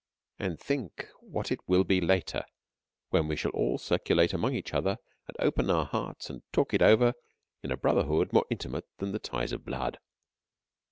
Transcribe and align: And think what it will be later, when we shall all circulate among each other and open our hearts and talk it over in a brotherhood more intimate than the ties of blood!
And 0.39 0.59
think 0.59 1.07
what 1.19 1.51
it 1.51 1.59
will 1.69 1.83
be 1.83 2.01
later, 2.01 2.43
when 3.11 3.27
we 3.27 3.35
shall 3.35 3.51
all 3.51 3.77
circulate 3.77 4.33
among 4.33 4.55
each 4.55 4.73
other 4.73 4.97
and 5.27 5.37
open 5.37 5.69
our 5.69 5.85
hearts 5.85 6.27
and 6.27 6.41
talk 6.51 6.73
it 6.73 6.81
over 6.81 7.13
in 7.61 7.71
a 7.71 7.77
brotherhood 7.77 8.33
more 8.33 8.47
intimate 8.49 8.87
than 8.97 9.11
the 9.11 9.19
ties 9.19 9.51
of 9.51 9.63
blood! 9.63 9.99